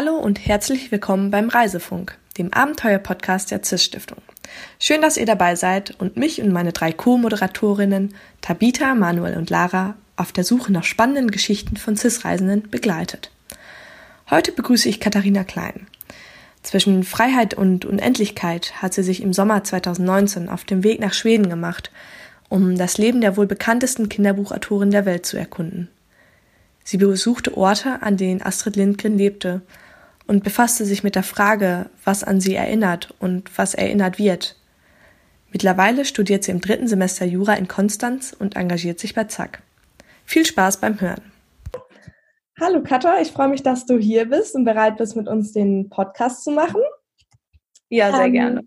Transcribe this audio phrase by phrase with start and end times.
[0.00, 4.18] Hallo und herzlich willkommen beim Reisefunk, dem Abenteuer-Podcast der CIS Stiftung.
[4.78, 9.96] Schön, dass ihr dabei seid und mich und meine drei Co-Moderatorinnen Tabitha, Manuel und Lara
[10.14, 13.32] auf der Suche nach spannenden Geschichten von CIS-Reisenden begleitet.
[14.30, 15.88] Heute begrüße ich Katharina Klein.
[16.62, 21.50] Zwischen Freiheit und Unendlichkeit hat sie sich im Sommer 2019 auf dem Weg nach Schweden
[21.50, 21.90] gemacht,
[22.48, 25.88] um das Leben der wohl bekanntesten Kinderbuchautorin der Welt zu erkunden.
[26.84, 29.60] Sie besuchte Orte, an denen Astrid Lindgren lebte
[30.28, 34.54] und befasste sich mit der Frage, was an sie erinnert und was erinnert wird.
[35.50, 39.62] Mittlerweile studiert sie im dritten Semester Jura in Konstanz und engagiert sich bei Zack.
[40.24, 41.32] Viel Spaß beim Hören.
[42.60, 45.88] Hallo Katha, ich freue mich, dass du hier bist und bereit bist, mit uns den
[45.88, 46.82] Podcast zu machen.
[47.88, 48.60] Ja, sehr ähm, gerne.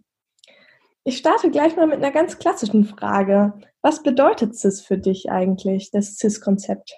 [1.03, 3.53] Ich starte gleich mal mit einer ganz klassischen Frage.
[3.81, 6.97] Was bedeutet CIS für dich eigentlich, das CIS-Konzept?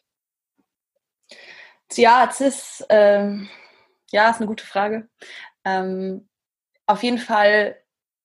[1.95, 3.49] Ja, CIS, ähm,
[4.13, 5.09] ja, ist eine gute Frage.
[5.65, 6.29] Ähm,
[6.85, 7.77] auf jeden Fall,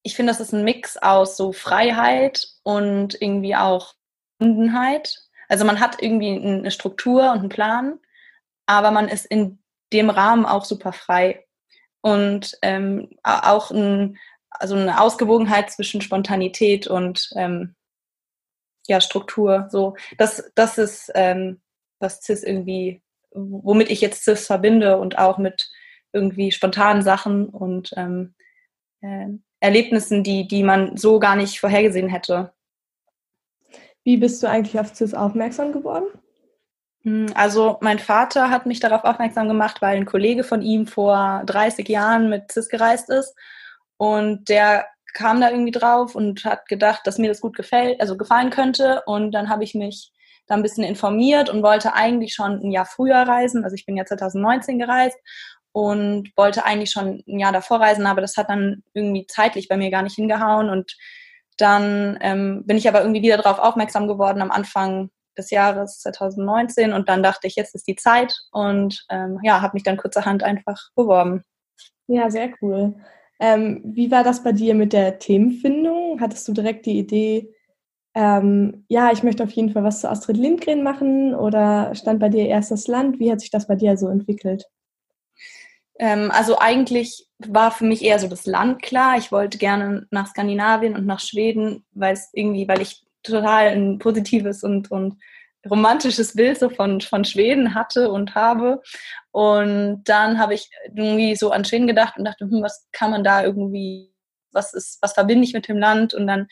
[0.03, 3.95] ich finde, das ist ein Mix aus so Freiheit und irgendwie auch
[4.39, 5.19] Bundenheit.
[5.49, 7.99] Also man hat irgendwie eine Struktur und einen Plan,
[8.67, 9.61] aber man ist in
[9.93, 11.47] dem Rahmen auch super frei.
[12.03, 14.19] Und ähm, auch ein,
[14.51, 17.75] also eine Ausgewogenheit zwischen Spontanität und ähm,
[18.87, 19.69] ja, Struktur.
[19.71, 21.61] So, das, das ist, ähm,
[21.99, 25.71] was CIS irgendwie womit ich jetzt CIS verbinde und auch mit
[26.13, 28.35] irgendwie spontanen Sachen und ähm,
[29.01, 29.29] äh,
[29.61, 32.53] Erlebnissen, die, die man so gar nicht vorhergesehen hätte.
[34.05, 36.07] Wie bist du eigentlich auf CIS aufmerksam geworden?
[37.03, 41.43] Hm, also mein Vater hat mich darauf aufmerksam gemacht, weil ein Kollege von ihm vor
[41.47, 43.35] 30 Jahren mit CIS gereist ist
[43.97, 48.17] und der kam da irgendwie drauf und hat gedacht, dass mir das gut gefällt, also
[48.17, 50.13] gefallen könnte und dann habe ich mich
[50.49, 53.65] da ein bisschen informiert und wollte eigentlich schon ein Jahr früher reisen.
[53.65, 55.19] Also ich bin ja 2019 gereist
[55.73, 59.77] und wollte eigentlich schon ein Jahr davor reisen, aber das hat dann irgendwie zeitlich bei
[59.77, 60.71] mir gar nicht hingehauen.
[60.71, 60.97] Und
[61.59, 66.93] dann ähm, bin ich aber irgendwie wieder darauf aufmerksam geworden am Anfang des Jahres 2019
[66.93, 70.43] und dann dachte ich, jetzt ist die Zeit und ähm, ja, habe mich dann kurzerhand
[70.43, 71.45] einfach beworben.
[72.09, 72.97] Ja, sehr cool.
[73.41, 76.21] Ähm, wie war das bei dir mit der Themenfindung?
[76.21, 77.55] Hattest du direkt die Idee,
[78.15, 82.29] ähm, ja, ich möchte auf jeden Fall was zu Astrid Lindgren machen oder stand bei
[82.29, 83.19] dir erst das Land?
[83.19, 84.67] Wie hat sich das bei dir so entwickelt?
[85.99, 89.19] Ähm, also eigentlich war für mich eher so das Land klar.
[89.19, 93.99] Ich wollte gerne nach Skandinavien und nach Schweden, weil es irgendwie, weil ich total ein
[93.99, 95.19] positives und, und
[95.69, 98.81] romantisches Bild so von, von Schweden hatte und habe.
[99.33, 103.25] Und dann habe ich irgendwie so an Schweden gedacht und dachte, hm, was kann man
[103.25, 104.15] da irgendwie,
[104.53, 106.15] was ist, was verbinde ich mit dem Land?
[106.15, 106.49] Und dann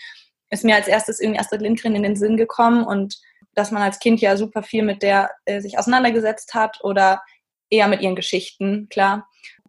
[0.50, 3.18] ist mir als erstes irgendwie Astrid Lindgren in den Sinn gekommen und
[3.54, 7.22] dass man als Kind ja super viel mit der äh, sich auseinandergesetzt hat oder
[7.70, 9.28] eher mit ihren Geschichten, klar.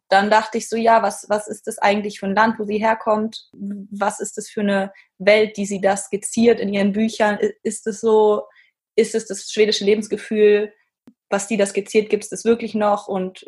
[0.09, 2.77] Dann dachte ich so, ja, was, was ist das eigentlich für ein Land, wo sie
[2.77, 3.49] herkommt?
[3.51, 7.39] Was ist das für eine Welt, die sie da skizziert in ihren Büchern?
[7.63, 8.43] Ist es so,
[8.95, 10.73] ist es das schwedische Lebensgefühl,
[11.29, 13.07] was die da skizziert, gibt es das wirklich noch?
[13.07, 13.45] Und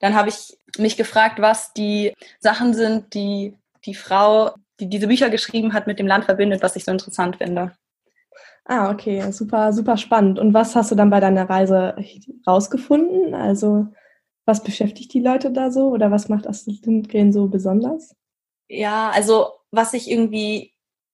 [0.00, 5.30] dann habe ich mich gefragt, was die Sachen sind, die die Frau die diese Bücher
[5.30, 7.72] geschrieben hat, mit dem Land verbindet, was ich so interessant finde.
[8.64, 10.38] Ah, okay, super, super spannend.
[10.38, 11.96] Und was hast du dann bei deiner Reise
[12.46, 13.34] rausgefunden?
[13.34, 13.88] Also,
[14.44, 18.14] was beschäftigt die Leute da so oder was macht Astrid Lindgren so besonders?
[18.68, 20.72] Ja, also, was ich irgendwie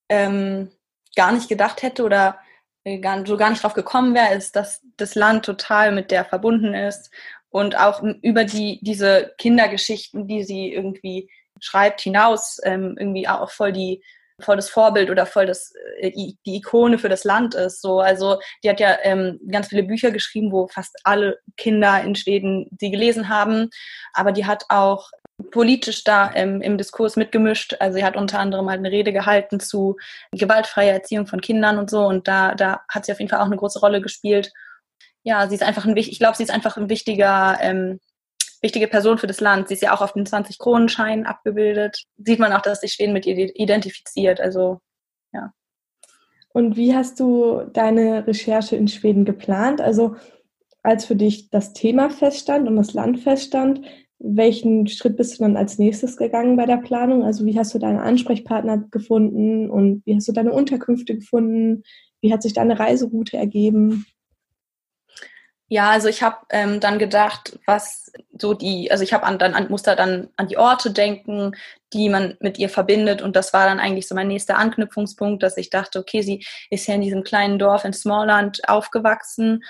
[0.08, 0.70] ähm,
[1.16, 2.38] gar nicht gedacht hätte oder
[2.84, 6.24] äh, gar, so gar nicht drauf gekommen wäre, ist, dass das Land total mit der
[6.24, 7.10] verbunden ist
[7.48, 11.30] und auch über die, diese Kindergeschichten, die sie irgendwie
[11.60, 14.02] schreibt, hinaus ähm, irgendwie auch voll die
[14.40, 17.80] voll das Vorbild oder voll das äh, die Ikone für das Land ist.
[17.80, 22.14] So, also die hat ja ähm, ganz viele Bücher geschrieben, wo fast alle Kinder in
[22.14, 23.70] Schweden sie gelesen haben.
[24.12, 25.10] Aber die hat auch
[25.50, 27.76] politisch da ähm, im Diskurs mitgemischt.
[27.80, 29.96] Also sie hat unter anderem halt eine Rede gehalten zu
[30.32, 32.04] gewaltfreier Erziehung von Kindern und so.
[32.06, 34.52] Und da, da hat sie auf jeden Fall auch eine große Rolle gespielt.
[35.22, 38.00] Ja, sie ist einfach ein ich glaube, sie ist einfach ein wichtiger ähm,
[38.66, 39.68] wichtige Person für das Land.
[39.68, 42.02] Sie ist ja auch auf den 20-Kronenschein abgebildet.
[42.18, 44.40] Sieht man auch, dass sich Schweden mit ihr identifiziert.
[44.40, 44.80] Also,
[45.32, 45.52] ja.
[46.48, 49.80] Und wie hast du deine Recherche in Schweden geplant?
[49.80, 50.16] Also,
[50.82, 53.82] als für dich das Thema feststand und das Land feststand,
[54.18, 57.22] welchen Schritt bist du dann als nächstes gegangen bei der Planung?
[57.22, 61.84] Also, wie hast du deine Ansprechpartner gefunden und wie hast du deine Unterkünfte gefunden?
[62.20, 64.06] Wie hat sich deine Reiseroute ergeben?
[65.68, 69.52] Ja, also ich habe ähm, dann gedacht, was so die, also ich habe an, dann
[69.54, 71.56] an, musste dann an die Orte denken,
[71.92, 75.56] die man mit ihr verbindet und das war dann eigentlich so mein nächster Anknüpfungspunkt, dass
[75.56, 79.64] ich dachte, okay, sie ist ja in diesem kleinen Dorf in Smallland aufgewachsen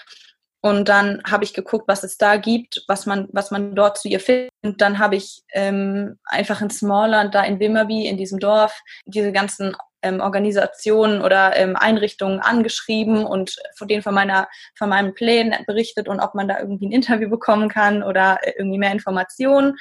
[0.63, 4.09] Und dann habe ich geguckt, was es da gibt, was man, was man dort zu
[4.09, 4.51] ihr findet.
[4.65, 9.31] Und dann habe ich ähm, einfach in Smallland, da in Wimmerby, in diesem Dorf, diese
[9.33, 15.55] ganzen ähm, Organisationen oder ähm, Einrichtungen angeschrieben und von denen von meiner, von meinen Plänen
[15.67, 19.77] berichtet und ob man da irgendwie ein Interview bekommen kann oder äh, irgendwie mehr Informationen.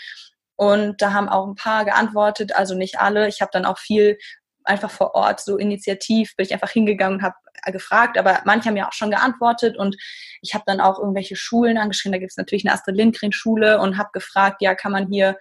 [0.55, 3.27] Und da haben auch ein paar geantwortet, also nicht alle.
[3.27, 4.17] Ich habe dann auch viel
[4.63, 7.35] einfach vor Ort so initiativ bin ich einfach hingegangen und habe
[7.71, 9.95] gefragt, aber manche haben ja auch schon geantwortet und
[10.41, 12.13] ich habe dann auch irgendwelche Schulen angeschrieben.
[12.13, 15.37] Da gibt es natürlich eine Astrid Lindgren Schule und habe gefragt, ja, kann man hier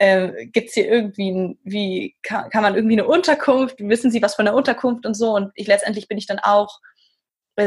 [0.00, 4.34] äh, gibt es hier irgendwie, wie kann, kann man irgendwie eine Unterkunft, wissen Sie was
[4.34, 6.80] von der Unterkunft und so und ich letztendlich bin ich dann auch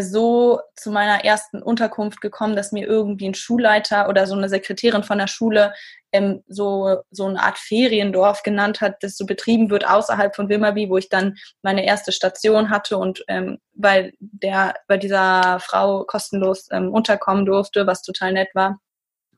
[0.01, 5.03] so zu meiner ersten Unterkunft gekommen, dass mir irgendwie ein Schulleiter oder so eine Sekretärin
[5.03, 5.75] von der Schule
[6.11, 10.89] ähm, so, so eine Art Feriendorf genannt hat, das so betrieben wird außerhalb von Wilmerby,
[10.89, 16.69] wo ich dann meine erste Station hatte und ähm, weil der bei dieser Frau kostenlos
[16.71, 18.79] ähm, unterkommen durfte, was total nett war.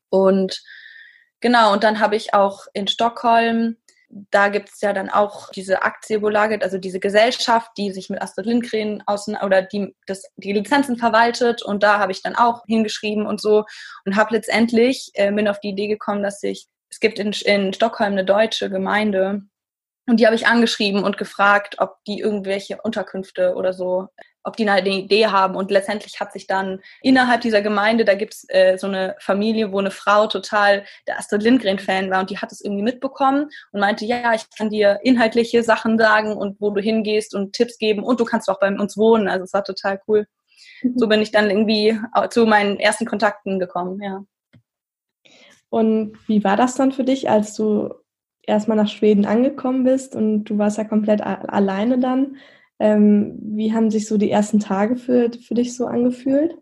[0.09, 0.61] Und
[1.45, 3.77] genau, und dann habe ich auch in Stockholm
[4.31, 8.45] da gibt es ja dann auch diese Aktienbolage, also diese Gesellschaft, die sich mit Astrid
[8.45, 11.63] Lindgren außen oder die das, die Lizenzen verwaltet.
[11.63, 13.65] Und da habe ich dann auch hingeschrieben und so
[14.05, 17.73] und habe letztendlich äh, bin auf die Idee gekommen, dass ich es gibt in, in
[17.73, 19.41] Stockholm eine deutsche Gemeinde
[20.07, 24.07] und die habe ich angeschrieben und gefragt, ob die irgendwelche Unterkünfte oder so
[24.45, 25.55] ob die eine Idee haben.
[25.55, 29.79] Und letztendlich hat sich dann innerhalb dieser Gemeinde, da gibt's äh, so eine Familie, wo
[29.79, 34.05] eine Frau total der Astrid Lindgren-Fan war und die hat es irgendwie mitbekommen und meinte,
[34.05, 38.19] ja, ich kann dir inhaltliche Sachen sagen und wo du hingehst und Tipps geben und
[38.19, 39.27] du kannst auch bei uns wohnen.
[39.27, 40.27] Also es war total cool.
[40.81, 40.97] Mhm.
[40.97, 41.99] So bin ich dann irgendwie
[42.29, 44.23] zu meinen ersten Kontakten gekommen, ja.
[45.69, 47.93] Und wie war das dann für dich, als du
[48.43, 52.37] erstmal nach Schweden angekommen bist und du warst ja komplett alleine dann?
[52.79, 56.57] Ähm, wie haben sich so die ersten Tage für, für dich so angefühlt?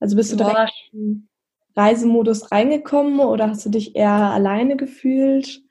[0.00, 0.46] Also bist du Boah.
[0.46, 1.28] direkt in
[1.76, 5.62] Reisemodus reingekommen oder hast du dich eher alleine gefühlt?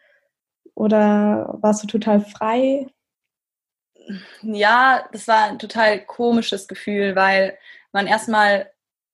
[0.74, 2.88] Oder warst du total frei?
[4.42, 7.58] Ja, das war ein total komisches Gefühl, weil
[7.92, 8.71] man erstmal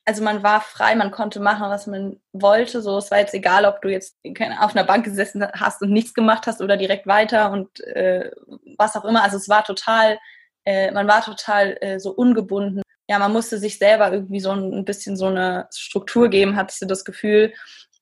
[0.08, 2.82] also man war frei, man konnte machen, was man wollte.
[2.82, 4.16] So, es war jetzt egal, ob du jetzt
[4.60, 8.32] auf einer Bank gesessen hast und nichts gemacht hast oder direkt weiter und äh,
[8.78, 9.22] was auch immer.
[9.22, 10.18] Also es war total,
[10.64, 12.84] äh, man war total äh, so ungebunden.
[13.10, 16.86] Ja, man musste sich selber irgendwie so ein, bisschen so eine Struktur geben, hattest du
[16.86, 17.54] das Gefühl.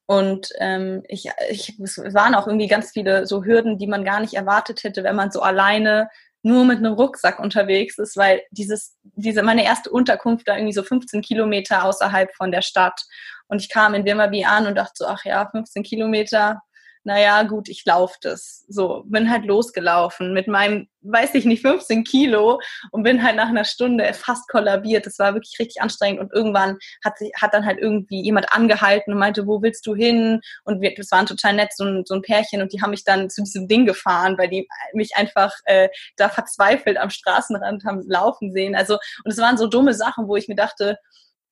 [0.06, 4.20] Und ähm, ich, ich, es waren auch irgendwie ganz viele so Hürden, die man gar
[4.20, 6.10] nicht erwartet hätte, wenn man so alleine
[6.46, 10.84] nur mit einem Rucksack unterwegs ist, weil dieses, diese, meine erste Unterkunft da irgendwie so
[10.84, 13.02] 15 Kilometer außerhalb von der Stadt.
[13.48, 16.62] Und ich kam in Wirmabi an und dachte so, ach ja, 15 Kilometer,
[17.06, 18.66] naja, gut, ich laufe das.
[18.68, 22.60] So, bin halt losgelaufen mit meinem, weiß ich nicht, 15 Kilo
[22.90, 25.06] und bin halt nach einer Stunde fast kollabiert.
[25.06, 29.14] Das war wirklich richtig anstrengend und irgendwann hat, sich, hat dann halt irgendwie jemand angehalten
[29.14, 30.42] und meinte, wo willst du hin?
[30.64, 33.04] Und wir, das waren total nett, so ein, so ein Pärchen und die haben mich
[33.04, 38.02] dann zu diesem Ding gefahren, weil die mich einfach äh, da verzweifelt am Straßenrand haben
[38.08, 38.76] laufen sehen.
[38.76, 40.98] Also, und es waren so dumme Sachen, wo ich mir dachte,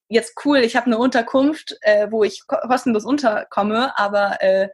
[0.10, 4.70] jetzt cool, ich habe eine Unterkunft, äh, wo ich kostenlos unterkomme, aber äh,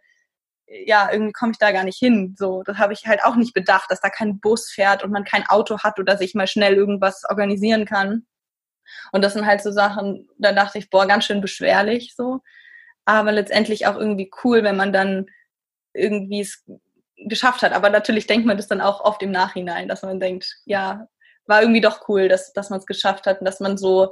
[0.86, 2.36] ja, irgendwie komme ich da gar nicht hin.
[2.38, 5.24] So, das habe ich halt auch nicht bedacht, dass da kein Bus fährt und man
[5.24, 8.28] kein Auto hat oder sich mal schnell irgendwas organisieren kann.
[9.12, 12.42] Und das sind halt so Sachen, da dachte ich, boah, ganz schön beschwerlich so.
[13.06, 15.28] Aber letztendlich auch irgendwie cool, wenn man dann
[15.94, 16.64] irgendwie es
[17.18, 17.74] geschafft hat.
[17.74, 21.08] Aber natürlich denkt man das dann auch oft im Nachhinein, dass man denkt, ja,
[21.48, 24.12] war irgendwie doch cool, dass, dass man es geschafft hat und dass man so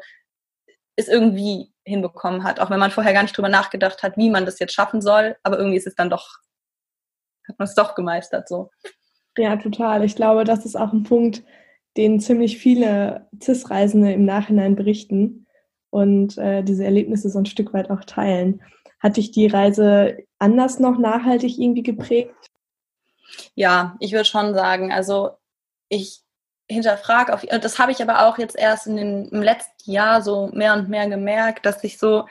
[0.96, 4.46] es irgendwie hinbekommen hat, auch wenn man vorher gar nicht drüber nachgedacht hat, wie man
[4.46, 5.38] das jetzt schaffen soll.
[5.44, 6.40] Aber irgendwie ist es dann doch
[7.48, 8.70] hat man es doch gemeistert so.
[9.38, 10.04] Ja, total.
[10.04, 11.44] Ich glaube, das ist auch ein Punkt,
[11.96, 15.48] den ziemlich viele CIS-Reisende im Nachhinein berichten
[15.90, 18.62] und äh, diese Erlebnisse so ein Stück weit auch teilen.
[19.00, 22.34] Hat dich die Reise anders noch nachhaltig irgendwie geprägt?
[23.56, 25.32] Ja, ich würde schon sagen, also
[25.90, 26.22] ich
[26.70, 30.48] hinterfrage auf, das habe ich aber auch jetzt erst in den, im letzten Jahr so
[30.48, 32.26] mehr und mehr gemerkt, dass ich so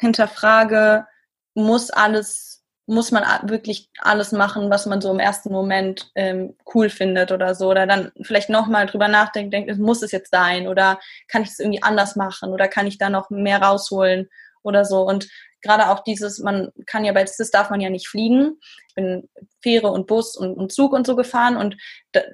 [0.00, 1.06] hinterfrage,
[1.54, 2.51] muss alles
[2.92, 7.54] muss man wirklich alles machen, was man so im ersten Moment ähm, cool findet oder
[7.54, 7.70] so.
[7.70, 10.68] Oder dann vielleicht nochmal drüber nachdenken, denkt, muss es jetzt sein?
[10.68, 12.52] Oder kann ich es irgendwie anders machen?
[12.52, 14.28] Oder kann ich da noch mehr rausholen?
[14.62, 15.02] Oder so.
[15.02, 15.28] Und
[15.62, 18.58] gerade auch dieses, man kann ja bei CIS darf man ja nicht fliegen.
[18.88, 19.28] Ich bin
[19.62, 21.76] Fähre und Bus und, und Zug und so gefahren und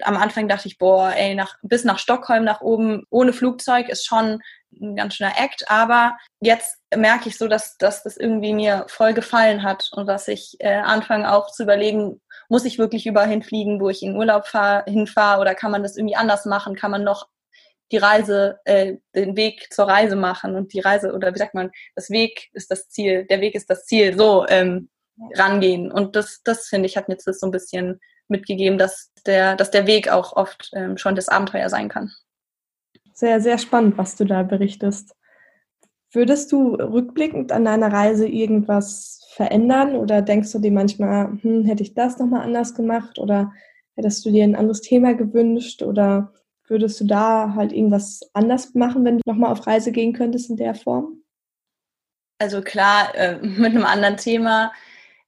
[0.03, 4.07] am Anfang dachte ich, boah, ey, nach, bis nach Stockholm nach oben ohne Flugzeug ist
[4.07, 4.41] schon
[4.72, 9.14] ein ganz schöner Act, aber jetzt merke ich so, dass, dass das irgendwie mir voll
[9.14, 13.80] gefallen hat und dass ich äh, anfange auch zu überlegen, muss ich wirklich überall hinfliegen,
[13.80, 16.76] wo ich in Urlaub fahr, hinfahre oder kann man das irgendwie anders machen?
[16.76, 17.28] Kann man noch
[17.90, 21.70] die Reise, äh, den Weg zur Reise machen und die Reise, oder wie sagt man,
[21.94, 24.90] das Weg ist das Ziel, der Weg ist das Ziel, so ähm,
[25.34, 25.90] rangehen.
[25.90, 29.56] Und das, das finde ich, hat mir jetzt das so ein bisschen mitgegeben, dass der,
[29.56, 32.12] dass der Weg auch oft ähm, schon das Abenteuer sein kann.
[33.18, 35.16] Sehr, sehr spannend, was du da berichtest.
[36.12, 41.82] Würdest du rückblickend an deiner Reise irgendwas verändern oder denkst du dir manchmal, hm, hätte
[41.82, 43.52] ich das nochmal anders gemacht oder
[43.96, 46.32] hättest du dir ein anderes Thema gewünscht oder
[46.68, 50.56] würdest du da halt irgendwas anders machen, wenn du nochmal auf Reise gehen könntest in
[50.56, 51.25] der Form?
[52.38, 54.70] Also klar, äh, mit einem anderen Thema.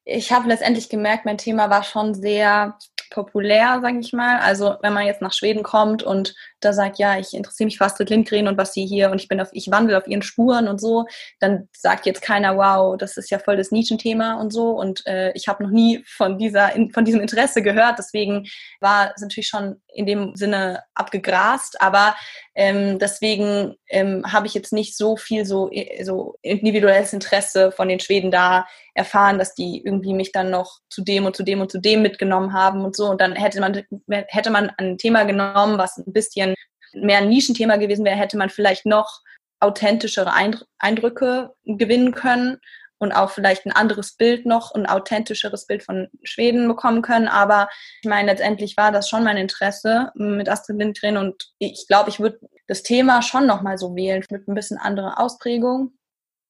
[0.05, 2.79] Ich habe letztendlich gemerkt, mein Thema war schon sehr
[3.11, 4.39] populär, sage ich mal.
[4.39, 7.85] Also wenn man jetzt nach Schweden kommt und da sagt, ja, ich interessiere mich für
[7.85, 10.69] Astrid Lindgren und was sie hier und ich bin auf, ich wandle auf ihren Spuren
[10.69, 11.07] und so,
[11.39, 14.71] dann sagt jetzt keiner, wow, das ist ja voll das Nischenthema und so.
[14.71, 17.99] Und äh, ich habe noch nie von dieser, von diesem Interesse gehört.
[17.99, 18.47] Deswegen
[18.81, 22.15] war es natürlich schon in dem Sinne abgegrast, aber
[22.55, 27.89] ähm, deswegen ähm, habe ich jetzt nicht so viel so, äh, so individuelles Interesse von
[27.89, 31.61] den Schweden da erfahren, dass die irgendwie mich dann noch zu dem und zu dem
[31.61, 33.09] und zu dem mitgenommen haben und so.
[33.09, 36.50] Und dann hätte man, hätte man ein Thema genommen, was ein bisschen
[36.93, 39.21] mehr ein Nischenthema gewesen wäre, hätte man vielleicht noch
[39.61, 40.33] authentischere
[40.79, 42.59] Eindrücke gewinnen können
[42.99, 47.29] und auch vielleicht ein anderes Bild noch, ein authentischeres Bild von Schweden bekommen können.
[47.29, 47.69] Aber
[48.03, 52.21] ich meine, letztendlich war das schon mein Interesse mit Astrid Lindgren und ich glaube, ich
[52.21, 55.93] würde das Thema schon nochmal so wählen mit ein bisschen anderer Ausprägung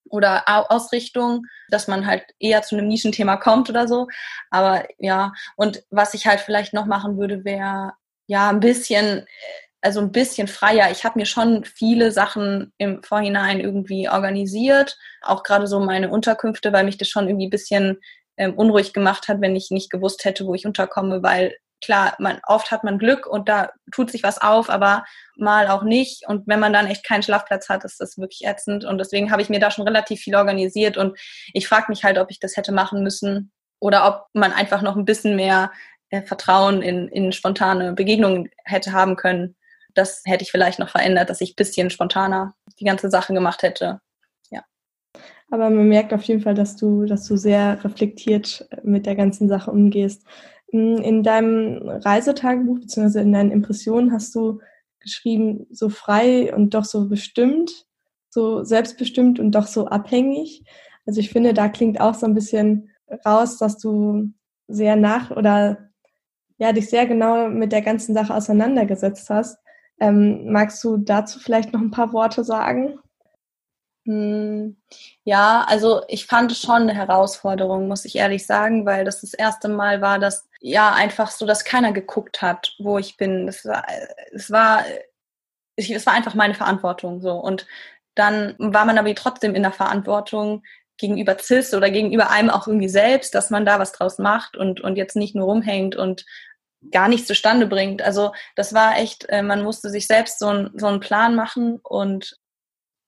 [0.08, 4.08] oder Ausrichtung, dass man halt eher zu einem Nischenthema kommt oder so.
[4.50, 7.92] Aber ja, und was ich halt vielleicht noch machen würde, wäre
[8.26, 9.24] ja ein bisschen
[9.82, 10.90] also ein bisschen freier.
[10.90, 16.72] Ich habe mir schon viele Sachen im Vorhinein irgendwie organisiert, auch gerade so meine Unterkünfte,
[16.72, 17.98] weil mich das schon irgendwie ein bisschen
[18.36, 22.40] ähm, unruhig gemacht hat, wenn ich nicht gewusst hätte, wo ich unterkomme, weil klar, man,
[22.46, 25.04] oft hat man Glück und da tut sich was auf, aber
[25.36, 26.26] mal auch nicht.
[26.26, 28.84] Und wenn man dann echt keinen Schlafplatz hat, ist das wirklich ätzend.
[28.84, 31.18] Und deswegen habe ich mir da schon relativ viel organisiert und
[31.54, 34.96] ich frage mich halt, ob ich das hätte machen müssen oder ob man einfach noch
[34.96, 35.72] ein bisschen mehr
[36.10, 39.56] äh, Vertrauen in, in spontane Begegnungen hätte haben können
[39.94, 43.62] das hätte ich vielleicht noch verändert, dass ich ein bisschen spontaner die ganze Sache gemacht
[43.62, 44.00] hätte.
[44.50, 44.64] Ja.
[45.50, 49.48] Aber man merkt auf jeden Fall, dass du, dass du sehr reflektiert mit der ganzen
[49.48, 50.24] Sache umgehst.
[50.68, 53.20] In deinem Reisetagebuch bzw.
[53.20, 54.60] in deinen Impressionen hast du
[55.00, 57.86] geschrieben, so frei und doch so bestimmt,
[58.28, 60.62] so selbstbestimmt und doch so abhängig.
[61.06, 62.90] Also ich finde, da klingt auch so ein bisschen
[63.26, 64.32] raus, dass du
[64.68, 65.90] sehr nach oder
[66.58, 69.58] ja, dich sehr genau mit der ganzen Sache auseinandergesetzt hast.
[70.00, 72.98] Ähm, magst du dazu vielleicht noch ein paar Worte sagen?
[74.06, 74.76] Hm,
[75.24, 79.34] ja, also ich fand es schon eine Herausforderung, muss ich ehrlich sagen, weil das das
[79.34, 83.46] erste Mal war, dass ja einfach so, dass keiner geguckt hat, wo ich bin.
[83.46, 83.86] Es war,
[84.32, 84.84] es war,
[85.76, 87.32] es war einfach meine Verantwortung so.
[87.32, 87.66] Und
[88.14, 90.62] dann war man aber trotzdem in der Verantwortung
[90.96, 94.80] gegenüber CIS oder gegenüber einem auch irgendwie selbst, dass man da was draus macht und,
[94.80, 96.26] und jetzt nicht nur rumhängt und
[96.90, 98.02] gar nichts zustande bringt.
[98.02, 101.78] Also das war echt, äh, man musste sich selbst so, ein, so einen Plan machen
[101.82, 102.36] und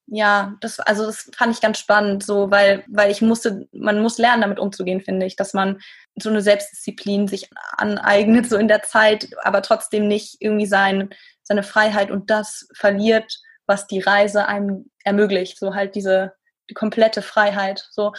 [0.06, 4.18] ja, das, also das fand ich ganz spannend, so, weil, weil ich musste, man muss
[4.18, 5.80] lernen, damit umzugehen, finde ich, dass man
[6.16, 7.48] so eine Selbstdisziplin sich
[7.78, 11.10] aneignet, so in der Zeit, aber trotzdem nicht irgendwie sein,
[11.42, 16.34] seine Freiheit und das verliert, was die Reise einem ermöglicht, so halt diese
[16.68, 18.12] die komplette Freiheit, so.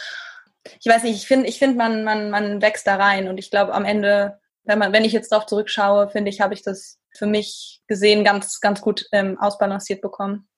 [0.80, 3.50] Ich weiß nicht, ich finde, ich finde, man, man, man wächst da rein und ich
[3.50, 6.98] glaube, am Ende wenn man, wenn ich jetzt darauf zurückschaue, finde ich, habe ich das
[7.16, 10.48] für mich gesehen ganz, ganz gut ähm, ausbalanciert bekommen.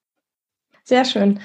[0.84, 1.40] Sehr schön.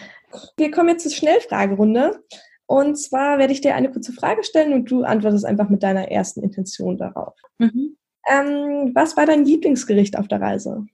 [0.57, 2.23] Wir kommen jetzt zur Schnellfragerunde.
[2.67, 6.09] Und zwar werde ich dir eine kurze Frage stellen und du antwortest einfach mit deiner
[6.09, 7.33] ersten Intention darauf.
[7.57, 7.97] Mhm.
[8.29, 10.85] Ähm, was war dein Lieblingsgericht auf der Reise?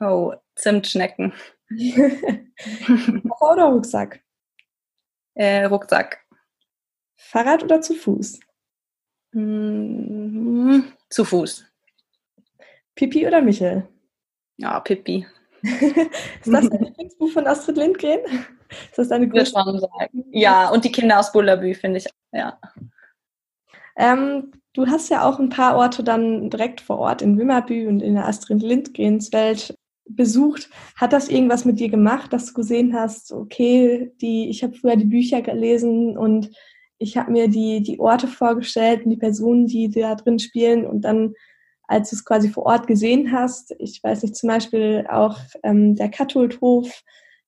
[0.00, 1.32] Oh, Zimtschnecken.
[3.28, 4.20] Koffer oder Rucksack?
[5.34, 6.24] Äh, Rucksack.
[7.14, 8.40] Fahrrad oder zu Fuß?
[9.32, 11.64] Hm, zu Fuß.
[12.94, 13.88] Pippi oder Michel?
[14.56, 15.26] Ja, Pippi.
[15.62, 18.20] ist das dein Lieblingsbuch von Astrid Lindgren?
[18.90, 19.52] Ist das deine größte?
[19.52, 20.24] sagen.
[20.32, 22.06] Ja, und die Kinder aus Bullabü, finde ich.
[22.32, 22.58] Ja.
[23.96, 28.00] Ähm, du hast ja auch ein paar Orte dann direkt vor Ort in Wimmerbü und
[28.00, 30.68] in der Astrid Lindgrens Welt besucht.
[30.96, 34.96] Hat das irgendwas mit dir gemacht, dass du gesehen hast, okay, die, ich habe früher
[34.96, 36.50] die Bücher gelesen und
[37.00, 41.00] ich habe mir die, die Orte vorgestellt und die Personen, die da drin spielen und
[41.00, 41.32] dann,
[41.88, 45.96] als du es quasi vor Ort gesehen hast, ich weiß nicht, zum Beispiel auch ähm,
[45.96, 47.02] der Katholdhof,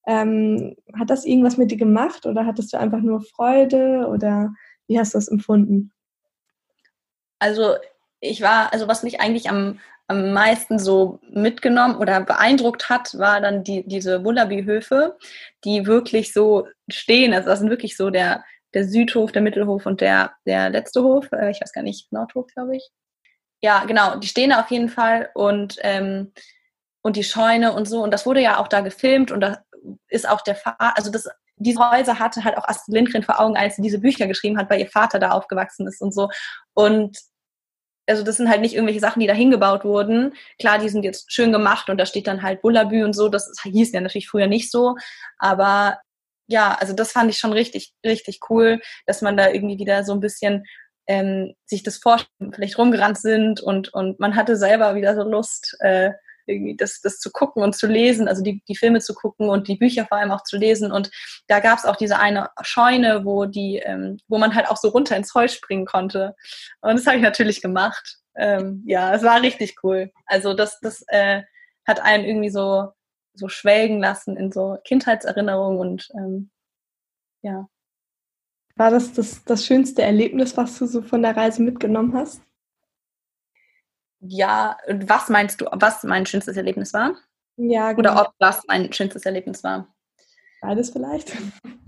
[0.07, 4.53] ähm, hat das irgendwas mit dir gemacht oder hattest du einfach nur Freude oder
[4.89, 5.93] wie hast du das empfunden?
[7.39, 7.75] Also
[8.21, 13.43] ich war, also was mich eigentlich am, am meisten so mitgenommen oder beeindruckt hat, war
[13.43, 15.19] dann die, diese Wullaby-Höfe,
[15.65, 17.35] die wirklich so stehen.
[17.35, 18.43] Also das sind wirklich so der,
[18.75, 21.31] der Südhof, der Mittelhof und der, der letzte Hof.
[21.33, 22.91] Äh, ich weiß gar nicht, Nordhof, glaube ich.
[23.63, 26.33] Ja, genau, die stehen auf jeden Fall und, ähm,
[27.03, 28.03] und die Scheune und so.
[28.03, 29.63] Und das wurde ja auch da gefilmt und da
[30.09, 33.57] ist auch der Vater, also das, diese Häuser hatte halt auch Astrid Lindgren vor Augen,
[33.57, 36.29] als sie diese Bücher geschrieben hat, weil ihr Vater da aufgewachsen ist und so.
[36.75, 37.19] Und
[38.09, 40.35] also das sind halt nicht irgendwelche Sachen, die da hingebaut wurden.
[40.59, 43.29] Klar, die sind jetzt schön gemacht und da steht dann halt Bullabü und so.
[43.29, 44.97] Das hieß ja natürlich früher nicht so.
[45.39, 45.99] Aber
[46.53, 50.13] ja, also das fand ich schon richtig, richtig cool, dass man da irgendwie wieder so
[50.13, 50.65] ein bisschen
[51.09, 55.77] ähm, sich das vorstellt, vielleicht rumgerannt sind und, und man hatte selber wieder so Lust,
[55.81, 56.11] äh,
[56.47, 59.69] irgendwie das, das zu gucken und zu lesen, also die, die Filme zu gucken und
[59.69, 60.93] die Bücher vor allem auch zu lesen.
[60.93, 61.11] Und
[61.47, 64.89] da gab es auch diese eine Scheune, wo die, ähm, wo man halt auch so
[64.89, 66.35] runter ins Heu springen konnte.
[66.81, 68.19] Und das habe ich natürlich gemacht.
[68.37, 70.11] Ähm, ja, es war richtig cool.
[70.27, 71.43] Also das, das äh,
[71.87, 72.89] hat einen irgendwie so,
[73.35, 76.51] so schwelgen lassen in so Kindheitserinnerungen und ähm,
[77.43, 77.69] ja.
[78.77, 82.43] War das, das das schönste Erlebnis, was du so von der Reise mitgenommen hast?
[84.23, 87.17] ja, was meinst du, was mein schönstes Erlebnis war?
[87.57, 88.13] Ja, genau.
[88.13, 89.93] Oder ob das mein schönstes Erlebnis war?
[90.61, 91.33] Beides vielleicht.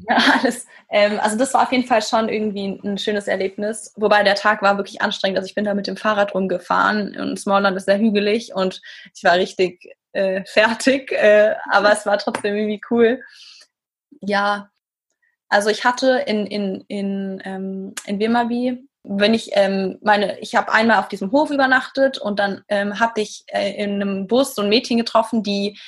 [0.07, 0.67] Ja, alles.
[0.91, 3.95] Ähm, also das war auf jeden Fall schon irgendwie ein schönes Erlebnis.
[3.97, 5.39] Wobei der Tag war wirklich anstrengend.
[5.39, 8.83] Also ich bin da mit dem Fahrrad rumgefahren und Smallland ist sehr hügelig und
[9.15, 11.13] ich war richtig äh, fertig.
[11.13, 13.23] Äh, aber es war trotzdem irgendwie cool.
[14.21, 14.71] Ja,
[15.49, 20.73] also ich hatte in, in, in, ähm, in Wirmaby wenn ich ähm, meine, ich habe
[20.73, 24.63] einmal auf diesem Hof übernachtet und dann ähm, habe ich äh, in einem Bus so
[24.63, 25.79] ein Mädchen getroffen, die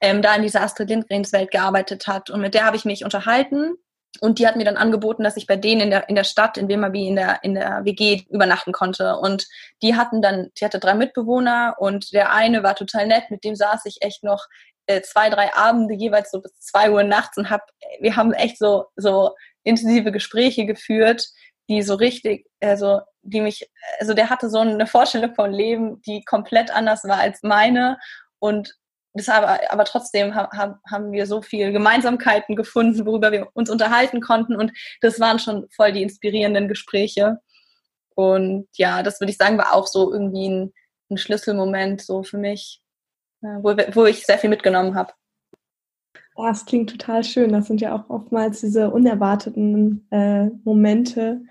[0.00, 3.04] ähm, da in dieser Astrid Lindgrens Welt gearbeitet hat und mit der habe ich mich
[3.04, 3.76] unterhalten
[4.20, 6.56] und die hat mir dann angeboten, dass ich bei denen in der in der Stadt
[6.56, 9.16] in Wimmerby in der in der WG übernachten konnte.
[9.16, 9.46] Und
[9.82, 13.56] die hatten dann, die hatte drei Mitbewohner und der eine war total nett, mit dem
[13.56, 14.46] saß ich echt noch
[14.86, 17.62] äh, zwei drei Abende jeweils so bis zwei Uhr nachts und hab
[18.00, 21.26] wir haben echt so so intensive Gespräche geführt
[21.68, 26.24] die so richtig, also die mich, also der hatte so eine Vorstellung von Leben, die
[26.24, 27.98] komplett anders war als meine.
[28.38, 28.74] Und
[29.14, 34.20] das aber, aber trotzdem haben, haben wir so viel Gemeinsamkeiten gefunden, worüber wir uns unterhalten
[34.20, 37.38] konnten und das waren schon voll die inspirierenden Gespräche
[38.14, 40.72] und ja, das würde ich sagen, war auch so irgendwie ein,
[41.10, 42.80] ein Schlüsselmoment so für mich,
[43.40, 45.12] wo, wo ich sehr viel mitgenommen habe.
[46.36, 47.52] Das klingt total schön.
[47.52, 51.42] Das sind ja auch oftmals diese unerwarteten äh, Momente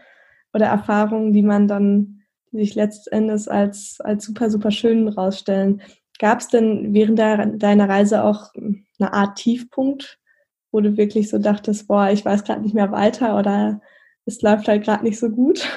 [0.54, 5.82] oder Erfahrungen, die man dann die sich letztendlich als, als super, super schön rausstellen.
[6.20, 10.20] Gab es denn während deiner Reise auch eine Art Tiefpunkt,
[10.72, 13.82] wo du wirklich so dachtest, boah, ich weiß gerade nicht mehr weiter oder
[14.26, 15.68] es läuft halt gerade nicht so gut?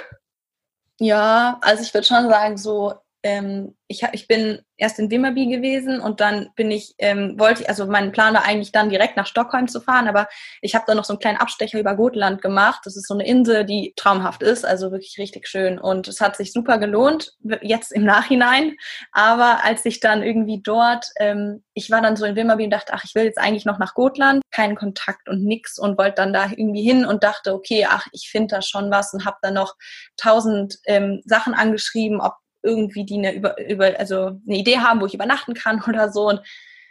[0.98, 2.94] Ja, also ich würde schon sagen, so
[3.26, 7.86] ähm, ich, ich bin erst in Wimmerby gewesen und dann bin ich, ähm, wollte also
[7.86, 10.28] mein Plan war eigentlich dann direkt nach Stockholm zu fahren, aber
[10.60, 12.82] ich habe dann noch so einen kleinen Abstecher über Gotland gemacht.
[12.84, 15.78] Das ist so eine Insel, die traumhaft ist, also wirklich richtig schön.
[15.78, 18.76] Und es hat sich super gelohnt, jetzt im Nachhinein,
[19.10, 22.92] aber als ich dann irgendwie dort, ähm, ich war dann so in Wimmerby und dachte,
[22.92, 26.32] ach, ich will jetzt eigentlich noch nach Gotland, keinen Kontakt und nix und wollte dann
[26.32, 29.54] da irgendwie hin und dachte, okay, ach, ich finde da schon was und habe dann
[29.54, 29.74] noch
[30.16, 35.06] tausend ähm, Sachen angeschrieben, ob irgendwie die eine, über, über, also eine Idee haben, wo
[35.06, 36.28] ich übernachten kann oder so.
[36.28, 36.40] Und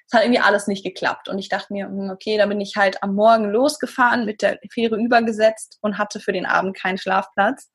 [0.08, 1.30] es hat irgendwie alles nicht geklappt.
[1.30, 4.60] Und ich dachte mir, hm, okay, da bin ich halt am Morgen losgefahren, mit der
[4.71, 7.71] Fähre übergesetzt und hatte für den Abend keinen Schlafplatz.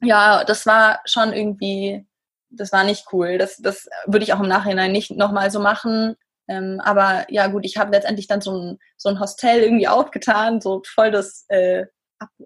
[0.00, 2.06] Ja, das war schon irgendwie,
[2.50, 3.38] das war nicht cool.
[3.38, 6.16] Das, das würde ich auch im Nachhinein nicht nochmal so machen.
[6.48, 10.60] Ähm, aber ja, gut, ich habe letztendlich dann so ein, so ein Hostel irgendwie aufgetan,
[10.60, 11.86] so voll das äh,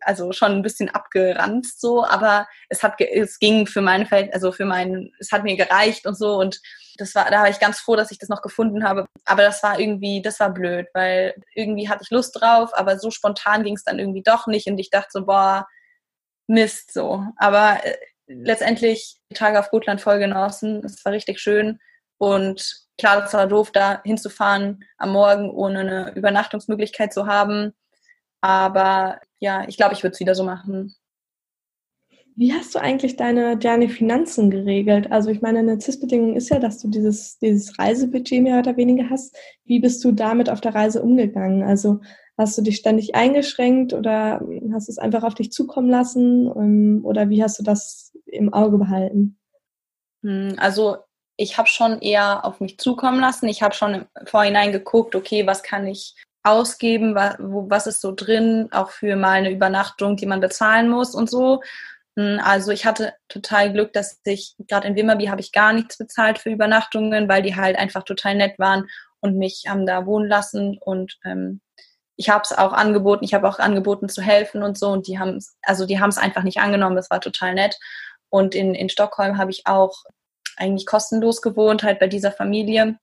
[0.00, 4.52] also schon ein bisschen abgeranzt so, aber es hat, es ging für mein Feld, also
[4.52, 6.60] für mein, es hat mir gereicht und so und
[6.98, 9.06] das war, da war ich ganz froh, dass ich das noch gefunden habe.
[9.26, 13.10] Aber das war irgendwie, das war blöd, weil irgendwie hatte ich Lust drauf, aber so
[13.10, 15.66] spontan ging es dann irgendwie doch nicht und ich dachte so, boah,
[16.46, 17.24] Mist so.
[17.36, 20.82] Aber äh, letztendlich die Tage auf Gotland voll genossen.
[20.84, 21.78] Es war richtig schön
[22.18, 27.74] und klar, es war doof, da hinzufahren am Morgen, ohne eine Übernachtungsmöglichkeit zu haben.
[28.46, 30.94] Aber ja, ich glaube, ich würde es wieder so machen.
[32.36, 35.10] Wie hast du eigentlich deine, deine Finanzen geregelt?
[35.10, 39.10] Also ich meine, eine CIS-Bedingung ist ja, dass du dieses, dieses Reisebudget mehr oder weniger
[39.10, 39.36] hast.
[39.64, 41.64] Wie bist du damit auf der Reise umgegangen?
[41.64, 41.98] Also
[42.38, 44.40] hast du dich ständig eingeschränkt oder
[44.72, 46.46] hast du es einfach auf dich zukommen lassen?
[46.54, 49.40] Ähm, oder wie hast du das im Auge behalten?
[50.22, 50.98] Hm, also
[51.36, 53.48] ich habe schon eher auf mich zukommen lassen.
[53.48, 56.14] Ich habe schon im Vorhinein geguckt, okay, was kann ich
[56.46, 61.28] ausgeben, was, ist so drin, auch für mal eine Übernachtung, die man bezahlen muss und
[61.28, 61.62] so.
[62.16, 65.98] Hm, also ich hatte total Glück, dass ich, gerade in Wimmerby habe ich gar nichts
[65.98, 68.86] bezahlt für Übernachtungen, weil die halt einfach total nett waren
[69.20, 71.60] und mich haben da wohnen lassen und ähm,
[72.16, 75.18] ich habe es auch angeboten, ich habe auch angeboten zu helfen und so und die
[75.18, 77.78] haben es, also die haben es einfach nicht angenommen, das war total nett.
[78.30, 80.04] Und in, in Stockholm habe ich auch
[80.56, 82.98] eigentlich kostenlos gewohnt, halt bei dieser Familie.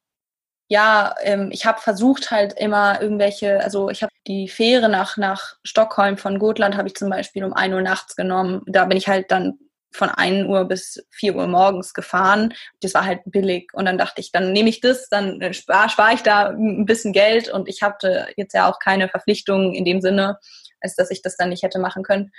[0.74, 5.58] Ja, ähm, ich habe versucht halt immer irgendwelche, also ich habe die Fähre nach, nach
[5.64, 8.64] Stockholm von Gotland habe ich zum Beispiel um 1 Uhr nachts genommen.
[8.66, 9.60] Da bin ich halt dann
[9.92, 12.56] von 1 Uhr bis 4 Uhr morgens gefahren.
[12.82, 13.70] Das war halt billig.
[13.74, 16.86] Und dann dachte ich, dann nehme ich das, dann äh, spare spar ich da ein
[16.88, 20.40] bisschen Geld und ich hatte jetzt ja auch keine Verpflichtungen in dem Sinne,
[20.82, 22.32] als dass ich das dann nicht hätte machen können.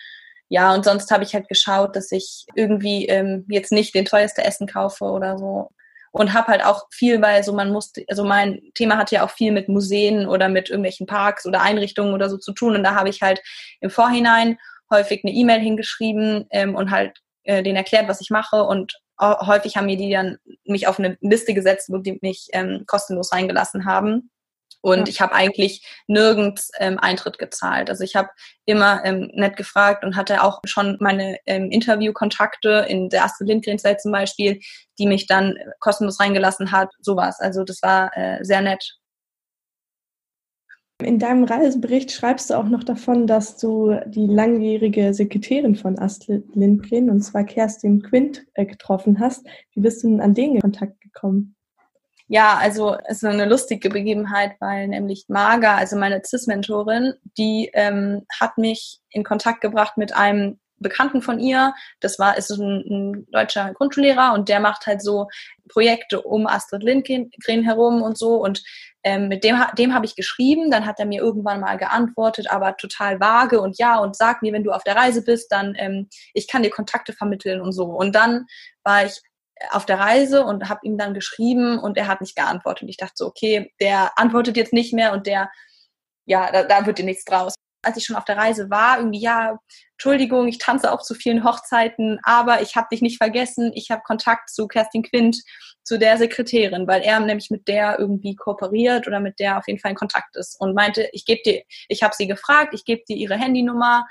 [0.48, 4.42] Ja, und sonst habe ich halt geschaut, dass ich irgendwie ähm, jetzt nicht den teuerste
[4.42, 5.70] Essen kaufe oder so.
[6.16, 9.30] Und habe halt auch viel, weil so man musste, also mein Thema hatte ja auch
[9.30, 12.76] viel mit Museen oder mit irgendwelchen Parks oder Einrichtungen oder so zu tun.
[12.76, 13.42] Und da habe ich halt
[13.80, 14.56] im Vorhinein
[14.92, 19.76] häufig eine E-Mail hingeschrieben ähm, und halt äh, denen erklärt, was ich mache und häufig
[19.76, 23.84] haben mir die dann mich auf eine Liste gesetzt, wo die mich ähm, kostenlos reingelassen
[23.84, 24.30] haben.
[24.84, 25.04] Und ja.
[25.08, 27.88] ich habe eigentlich nirgends ähm, Eintritt gezahlt.
[27.88, 28.28] Also ich habe
[28.66, 34.02] immer ähm, nett gefragt und hatte auch schon meine ähm, Interviewkontakte in der Astrid Lindgren-Zeit
[34.02, 34.60] zum Beispiel,
[34.98, 36.90] die mich dann kostenlos reingelassen hat.
[37.00, 37.40] Sowas.
[37.40, 38.98] Also das war äh, sehr nett.
[41.02, 46.54] In deinem Reisebericht schreibst du auch noch davon, dass du die langjährige Sekretärin von Astrid
[46.54, 49.46] Lindgren, und zwar Kerstin Quint, äh, getroffen hast.
[49.72, 51.53] Wie bist du denn an den in Kontakt gekommen?
[52.28, 58.24] Ja, also es ist eine lustige Begebenheit, weil nämlich Marga, also meine CIS-Mentorin, die ähm,
[58.40, 61.74] hat mich in Kontakt gebracht mit einem Bekannten von ihr.
[62.00, 65.28] Das war ist ein, ein deutscher Grundschullehrer und der macht halt so
[65.68, 67.30] Projekte um Astrid Lindgren
[67.62, 68.62] herum und so und
[69.02, 72.76] ähm, mit dem, dem habe ich geschrieben, dann hat er mir irgendwann mal geantwortet, aber
[72.76, 76.08] total vage und ja und sag mir, wenn du auf der Reise bist, dann ähm,
[76.32, 77.84] ich kann dir Kontakte vermitteln und so.
[77.84, 78.46] Und dann
[78.82, 79.20] war ich
[79.70, 82.82] auf der Reise und habe ihm dann geschrieben und er hat nicht geantwortet.
[82.82, 85.50] Und ich dachte so, okay, der antwortet jetzt nicht mehr und der,
[86.26, 87.54] ja, da, da wird dir nichts draus.
[87.82, 89.58] Als ich schon auf der Reise war, irgendwie, ja,
[89.92, 94.02] Entschuldigung, ich tanze auch zu vielen Hochzeiten, aber ich habe dich nicht vergessen, ich habe
[94.04, 95.36] Kontakt zu Kerstin Quint,
[95.84, 99.78] zu der Sekretärin, weil er nämlich mit der irgendwie kooperiert oder mit der auf jeden
[99.78, 103.02] Fall in Kontakt ist und meinte, ich gebe dir, ich habe sie gefragt, ich gebe
[103.06, 104.06] dir ihre Handynummer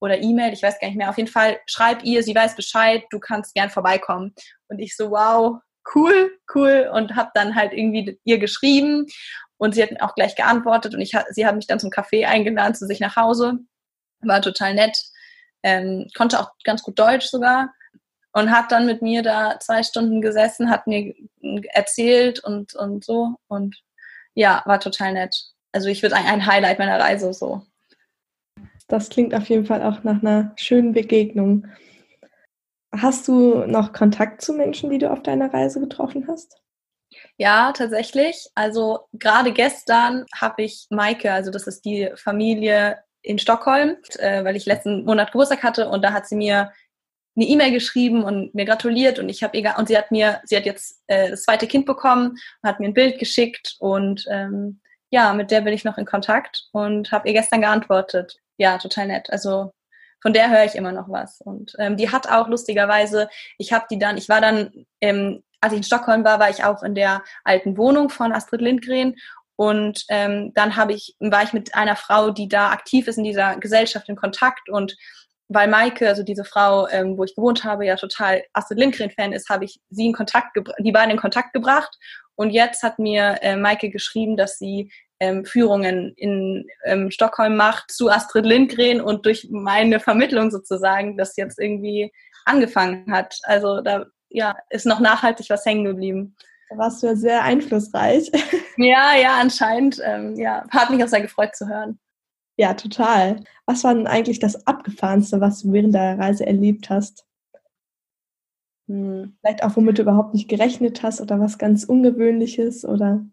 [0.00, 3.04] oder E-Mail, ich weiß gar nicht mehr, auf jeden Fall schreib ihr, sie weiß Bescheid,
[3.10, 4.34] du kannst gern vorbeikommen.
[4.68, 5.58] Und ich so, wow,
[5.94, 9.06] cool, cool und habe dann halt irgendwie ihr geschrieben
[9.58, 12.74] und sie hat auch gleich geantwortet und ich, sie hat mich dann zum Café eingeladen
[12.74, 13.58] zu sich nach Hause.
[14.20, 14.98] War total nett.
[15.62, 17.72] Ähm, konnte auch ganz gut Deutsch sogar
[18.32, 21.14] und hat dann mit mir da zwei Stunden gesessen, hat mir
[21.72, 23.36] erzählt und, und so.
[23.48, 23.76] Und
[24.34, 25.34] ja, war total nett.
[25.72, 27.62] Also ich würde sagen, ein Highlight meiner Reise so.
[28.88, 31.66] Das klingt auf jeden Fall auch nach einer schönen Begegnung.
[32.92, 36.56] Hast du noch Kontakt zu Menschen, die du auf deiner Reise getroffen hast?
[37.36, 38.48] Ja, tatsächlich.
[38.54, 44.56] Also gerade gestern habe ich Maike, also das ist die Familie in Stockholm, äh, weil
[44.56, 46.72] ich letzten Monat Geburtstag hatte und da hat sie mir
[47.36, 50.56] eine E-Mail geschrieben und mir gratuliert und ich habe ihr und sie hat mir, sie
[50.56, 54.80] hat jetzt äh, das zweite Kind bekommen und hat mir ein Bild geschickt und ähm,
[55.10, 58.40] ja, mit der bin ich noch in Kontakt und habe ihr gestern geantwortet.
[58.58, 59.30] Ja, total nett.
[59.30, 59.72] Also
[60.22, 61.40] von der höre ich immer noch was.
[61.40, 65.72] Und ähm, die hat auch lustigerweise, ich habe die dann, ich war dann ähm, als
[65.72, 69.16] ich in Stockholm war, war ich auch in der alten Wohnung von Astrid Lindgren
[69.56, 73.24] und ähm, dann habe ich, war ich mit einer Frau, die da aktiv ist in
[73.24, 74.96] dieser Gesellschaft in Kontakt und
[75.48, 79.48] weil Maike, also diese Frau, ähm, wo ich gewohnt habe, ja total Astrid Lindgren-Fan ist,
[79.48, 81.96] habe ich sie in Kontakt, die beiden in Kontakt gebracht.
[82.34, 84.90] Und jetzt hat mir äh, Maike geschrieben, dass sie
[85.20, 91.36] ähm, Führungen in ähm, Stockholm macht zu Astrid Lindgren und durch meine Vermittlung sozusagen das
[91.36, 92.12] jetzt irgendwie
[92.44, 93.38] angefangen hat.
[93.44, 96.36] Also da ja, ist noch nachhaltig was hängen geblieben.
[96.68, 98.30] Da warst du ja sehr einflussreich.
[98.78, 100.02] Ja, ja, anscheinend.
[100.04, 101.98] Ähm, ja, hat mich auch sehr gefreut zu hören.
[102.58, 103.40] Ja, total.
[103.64, 107.24] Was war denn eigentlich das Abgefahrenste, was du während der Reise erlebt hast?
[108.88, 109.38] Hm.
[109.40, 113.24] Vielleicht auch, womit du überhaupt nicht gerechnet hast oder was ganz Ungewöhnliches oder?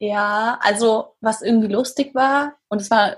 [0.00, 3.16] Ja, also was irgendwie lustig war und es war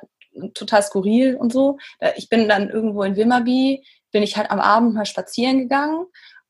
[0.54, 1.78] total skurril und so.
[2.16, 6.06] Ich bin dann irgendwo in Wimmerby, bin ich halt am Abend mal spazieren gegangen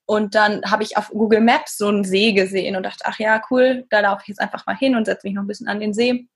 [0.07, 3.41] und dann habe ich auf Google Maps so einen See gesehen und dachte, ach ja,
[3.51, 5.79] cool, da laufe ich jetzt einfach mal hin und setze mich noch ein bisschen an
[5.79, 6.27] den See.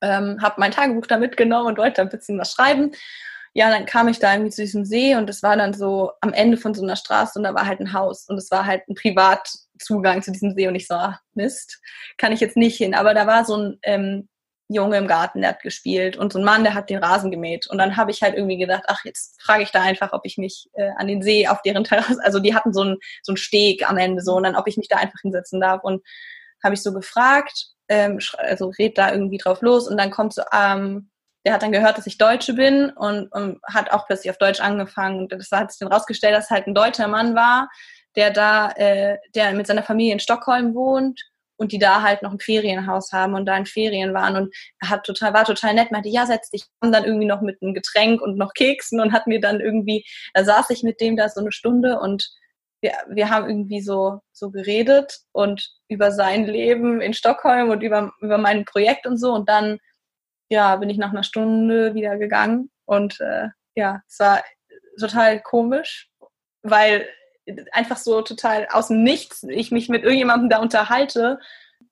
[0.00, 2.92] Ähm, habe mein Tagebuch da mitgenommen und wollte ein bisschen was schreiben.
[3.56, 6.32] Ja, dann kam ich da irgendwie zu diesem See und es war dann so am
[6.32, 8.88] Ende von so einer Straße und da war halt ein Haus und es war halt
[8.88, 11.80] ein Privatzugang zu diesem See und ich so, ach, Mist,
[12.18, 12.94] kann ich jetzt nicht hin.
[12.94, 14.28] Aber da war so ein ähm,
[14.68, 17.68] Junge im Garten, der hat gespielt und so ein Mann, der hat den Rasen gemäht.
[17.68, 20.36] Und dann habe ich halt irgendwie gedacht, ach, jetzt frage ich da einfach, ob ich
[20.36, 23.88] mich äh, an den See auf deren Terrasse, also die hatten so einen so Steg
[23.88, 25.84] am Ende so, und dann ob ich mich da einfach hinsetzen darf.
[25.84, 26.02] Und
[26.62, 30.42] habe ich so gefragt, ähm, also red da irgendwie drauf los und dann kommt so,
[30.52, 31.10] ähm,
[31.44, 34.60] der hat dann gehört, dass ich Deutsche bin und, und hat auch plötzlich auf Deutsch
[34.60, 35.20] angefangen.
[35.20, 37.68] Und das hat sich dann rausgestellt, dass halt ein deutscher Mann war,
[38.16, 41.20] der da, äh, der mit seiner Familie in Stockholm wohnt
[41.56, 45.04] und die da halt noch ein Ferienhaus haben und da in Ferien waren und hat
[45.04, 48.20] total, war total nett, meinte, ja, setz dich und dann irgendwie noch mit einem Getränk
[48.22, 51.40] und noch Keksen und hat mir dann irgendwie, da saß ich mit dem da so
[51.40, 52.28] eine Stunde und
[52.80, 58.12] wir, wir haben irgendwie so, so geredet und über sein Leben in Stockholm und über,
[58.20, 59.78] über mein Projekt und so und dann,
[60.48, 64.42] ja, bin ich nach einer Stunde wieder gegangen und äh, ja, es war
[64.98, 66.10] total komisch,
[66.62, 67.06] weil
[67.72, 71.38] einfach so total aus dem Nichts ich mich mit irgendjemandem da unterhalte.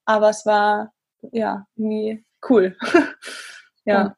[0.05, 0.93] Aber es war
[1.31, 2.77] ja irgendwie cool.
[3.85, 4.15] ja.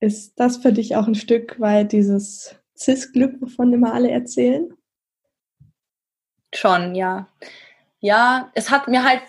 [0.00, 4.72] Ist das für dich auch ein Stück weit dieses Cis-Glück, wovon immer alle erzählen?
[6.54, 7.28] Schon, ja.
[8.00, 9.22] Ja, es hat mir halt,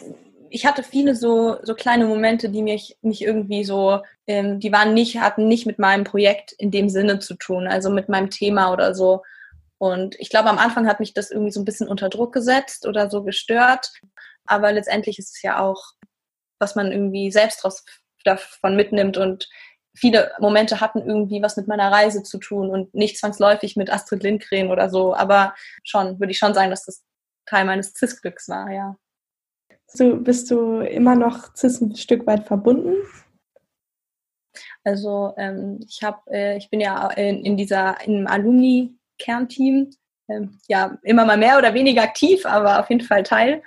[0.51, 4.93] ich hatte viele so, so kleine Momente, die mich, mich irgendwie so, ähm, die waren
[4.93, 8.71] nicht, hatten nicht mit meinem Projekt in dem Sinne zu tun, also mit meinem Thema
[8.73, 9.23] oder so.
[9.77, 12.85] Und ich glaube, am Anfang hat mich das irgendwie so ein bisschen unter Druck gesetzt
[12.85, 13.91] oder so gestört.
[14.45, 15.93] Aber letztendlich ist es ja auch,
[16.59, 17.83] was man irgendwie selbst draus,
[18.23, 19.17] davon mitnimmt.
[19.17, 19.49] Und
[19.95, 24.21] viele Momente hatten irgendwie was mit meiner Reise zu tun und nicht zwangsläufig mit Astrid
[24.21, 25.15] Lindgren oder so.
[25.15, 27.03] Aber schon, würde ich schon sagen, dass das
[27.45, 28.97] Teil meines CIS-Glücks war, ja.
[29.93, 32.95] So, bist du immer noch CIS ein Stück weit verbunden?
[34.83, 39.91] Also ähm, ich habe, äh, ich bin ja in, in dieser, im Alumni Kernteam.
[40.29, 43.61] Ähm, ja, immer mal mehr oder weniger aktiv, aber auf jeden Fall Teil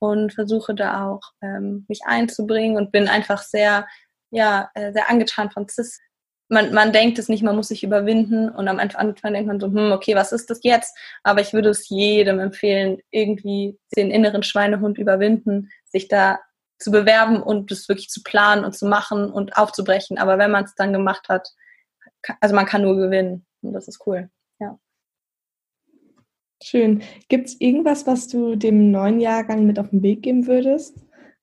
[0.00, 3.86] und versuche da auch ähm, mich einzubringen und bin einfach sehr,
[4.30, 6.00] ja, äh, sehr angetan von CIS.
[6.48, 9.66] Man, man denkt es nicht, man muss sich überwinden und am Anfang denkt man so,
[9.66, 10.96] hm, okay, was ist das jetzt?
[11.22, 16.38] Aber ich würde es jedem empfehlen, irgendwie den inneren Schweinehund überwinden, sich da
[16.78, 20.16] zu bewerben und das wirklich zu planen und zu machen und aufzubrechen.
[20.16, 21.50] Aber wenn man es dann gemacht hat,
[22.40, 24.30] also man kann nur gewinnen und das ist cool.
[26.62, 27.02] Schön.
[27.28, 30.96] Gibt es irgendwas, was du dem neuen Jahrgang mit auf den Weg geben würdest?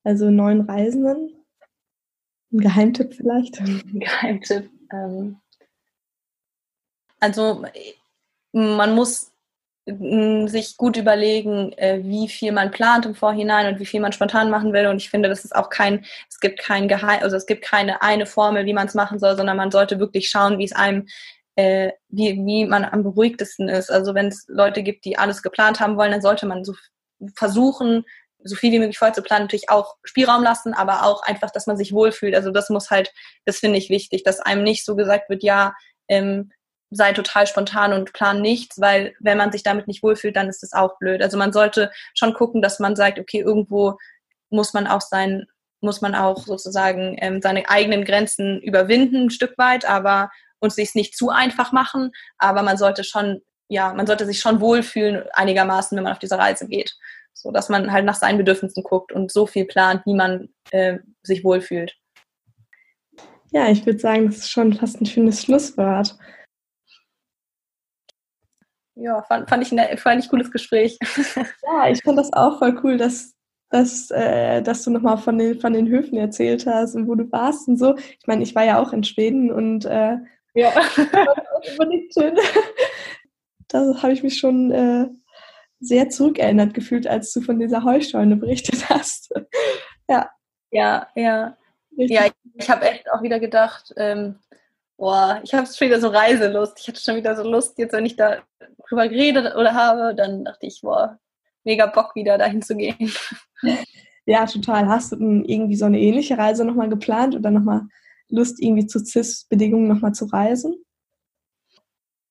[0.03, 1.31] Also neuen Reisenden?
[2.51, 3.59] Ein Geheimtipp vielleicht?
[3.61, 4.69] Ein Geheimtipp.
[4.91, 5.39] Ähm
[7.19, 7.65] also
[8.51, 9.31] man muss
[9.85, 14.11] mm, sich gut überlegen, äh, wie viel man plant im Vorhinein und wie viel man
[14.11, 14.87] spontan machen will.
[14.87, 18.01] Und ich finde, das ist auch kein, es gibt kein Geheim, also es gibt keine
[18.01, 21.07] eine Formel, wie man es machen soll, sondern man sollte wirklich schauen, wie es einem
[21.55, 23.89] äh, wie, wie man am beruhigtesten ist.
[23.89, 26.73] Also wenn es Leute gibt, die alles geplant haben wollen, dann sollte man so
[27.35, 28.05] versuchen,
[28.45, 31.67] so viel wie möglich voll zu planen, natürlich auch Spielraum lassen, aber auch einfach, dass
[31.67, 32.35] man sich wohlfühlt.
[32.35, 33.11] Also das muss halt,
[33.43, 35.73] das finde ich wichtig, dass einem nicht so gesagt wird, ja,
[36.07, 36.51] ähm,
[36.91, 40.61] sei total spontan und plan nichts, weil wenn man sich damit nicht wohlfühlt, dann ist
[40.61, 41.21] das auch blöd.
[41.23, 43.97] Also man sollte schon gucken, dass man sagt, okay, irgendwo
[44.51, 45.47] muss man auch sein,
[45.81, 50.29] muss man auch sozusagen ähm, seine eigenen Grenzen überwinden, ein Stück weit, aber
[50.59, 54.61] und sich nicht zu einfach machen, aber man sollte schon, ja, man sollte sich schon
[54.61, 56.95] wohlfühlen einigermaßen, wenn man auf diese Reise geht.
[57.37, 60.99] So dass man halt nach seinen Bedürfnissen guckt und so viel plant, wie man äh,
[61.21, 61.95] sich wohlfühlt.
[63.51, 66.17] Ja, ich würde sagen, das ist schon fast ein schönes Schlusswort.
[68.95, 70.97] Ja, fand, fand, ich, ein, fand ich cooles Gespräch.
[71.63, 73.33] Ja, ich fand das auch voll cool, dass,
[73.69, 77.29] dass, äh, dass du nochmal von den, von den Höfen erzählt hast und wo du
[77.31, 77.95] warst und so.
[77.97, 80.17] Ich meine, ich war ja auch in Schweden und äh,
[80.53, 80.71] ja.
[81.79, 82.37] unbedingt schön.
[83.67, 85.07] Da habe ich mich schon äh,
[85.79, 89.33] sehr zurückerinnert gefühlt, als du von dieser Heuscheune berichtet hast.
[90.07, 90.29] ja.
[90.71, 91.55] Ja, ja.
[91.97, 92.17] Richtig.
[92.17, 94.39] Ja, ich, ich habe echt auch wieder gedacht, ähm,
[94.97, 96.79] boah, ich habe schon wieder so Reiselust.
[96.79, 98.39] Ich hatte schon wieder so Lust, jetzt wenn ich da
[98.89, 101.17] drüber geredet oder habe, dann dachte ich, boah,
[101.63, 103.11] mega Bock wieder dahin zu gehen.
[104.27, 104.87] Ja, total.
[104.87, 107.81] Hast du irgendwie so eine ähnliche Reise nochmal geplant oder nochmal
[108.27, 110.83] Lust, irgendwie zu CIS-Bedingungen nochmal zu reisen?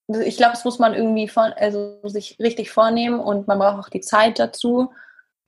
[0.07, 3.89] Ich glaube, es muss man irgendwie von, also sich richtig vornehmen und man braucht auch
[3.89, 4.91] die Zeit dazu.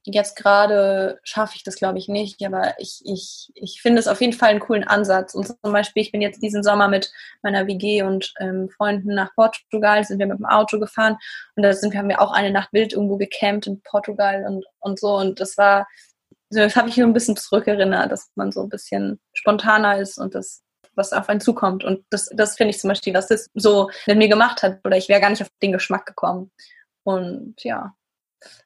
[0.04, 4.22] Jetzt gerade schaffe ich das, glaube ich, nicht, aber ich, ich, ich finde es auf
[4.22, 5.36] jeden Fall einen coolen Ansatz.
[5.36, 7.12] Und zum Beispiel, ich bin jetzt diesen Sommer mit
[7.43, 11.17] meiner WG und ähm, Freunden nach Portugal, sind wir mit dem Auto gefahren
[11.56, 14.65] und da sind wir, haben wir auch eine Nacht wild irgendwo gecampt in Portugal und,
[14.80, 15.17] und so.
[15.17, 15.88] Und das war
[16.50, 20.36] das habe ich nur ein bisschen zurückerinnert, dass man so ein bisschen spontaner ist und
[20.36, 20.63] das,
[20.98, 21.84] was auf einen zukommt.
[21.84, 24.80] Und das, das finde ich zum Beispiel, was das so mit mir gemacht hat.
[24.84, 26.52] Oder ich wäre gar nicht auf den Geschmack gekommen.
[27.04, 27.96] Und ja,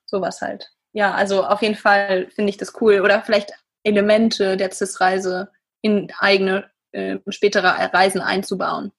[0.06, 0.72] sowas halt.
[0.94, 3.02] Ja, also auf jeden Fall finde ich das cool.
[3.02, 3.52] Oder vielleicht
[3.84, 5.50] Elemente der CIS-Reise
[5.82, 8.91] in eigene äh, spätere Reisen einzubauen.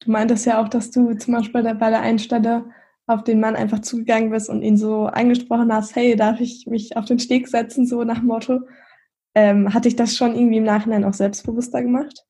[0.00, 2.18] Du meintest ja auch, dass du zum Beispiel bei der einen
[3.06, 6.96] auf den Mann einfach zugegangen bist und ihn so angesprochen hast, hey, darf ich mich
[6.96, 8.60] auf den Steg setzen, so nach Motto.
[9.34, 12.24] Ähm, hat dich das schon irgendwie im Nachhinein auch selbstbewusster gemacht?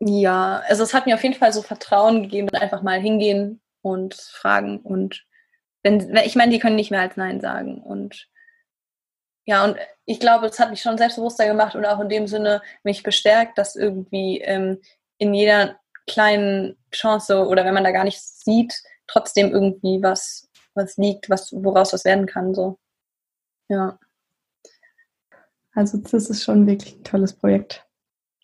[0.00, 4.14] Ja, also es hat mir auf jeden Fall so Vertrauen gegeben, einfach mal hingehen und
[4.14, 5.24] fragen und
[5.82, 8.28] wenn, ich meine, die können nicht mehr als Nein sagen und
[9.46, 12.62] ja, und ich glaube, es hat mich schon selbstbewusster gemacht und auch in dem Sinne
[12.82, 14.80] mich bestärkt, dass irgendwie ähm,
[15.18, 18.74] in jeder kleinen Chance oder wenn man da gar nichts sieht,
[19.06, 22.54] trotzdem irgendwie was, was liegt, was, woraus was werden kann.
[22.54, 22.78] So.
[23.68, 23.98] Ja.
[25.74, 27.84] Also das ist schon wirklich ein tolles Projekt.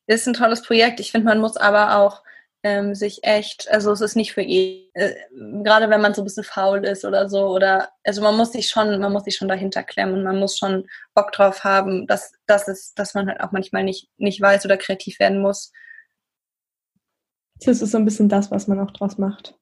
[0.07, 1.01] Ist ein tolles Projekt.
[1.01, 2.23] Ich finde, man muss aber auch
[2.63, 5.15] ähm, sich echt, also es ist nicht für eh, äh,
[5.63, 8.69] gerade wenn man so ein bisschen faul ist oder so, oder also man muss sich
[8.69, 12.33] schon, man muss sich schon dahinter klemmen und man muss schon Bock drauf haben, dass,
[12.47, 15.73] dass es, dass man halt auch manchmal nicht, nicht weiß oder kreativ werden muss.
[17.65, 19.57] Das ist so ein bisschen das, was man auch draus macht.